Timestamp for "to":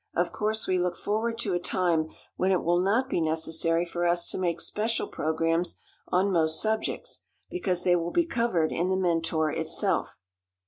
1.41-1.53, 4.29-4.39